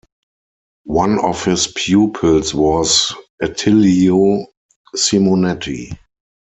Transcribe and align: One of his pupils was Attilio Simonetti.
One 0.85 1.19
of 1.23 1.45
his 1.45 1.67
pupils 1.67 2.55
was 2.55 3.13
Attilio 3.39 4.47
Simonetti. 4.95 5.95